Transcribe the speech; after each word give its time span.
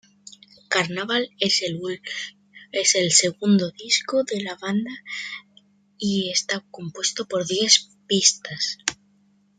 Carnaval 0.67 1.29
es 1.39 1.61
el 2.95 3.11
segundo 3.11 3.69
disco 3.69 4.23
de 4.23 4.41
la 4.41 4.55
banda 4.55 4.89
y 5.99 6.31
está 6.31 6.65
compuesto 6.71 7.25
de 7.25 7.45
diez 7.47 7.87
pistas. 8.07 8.79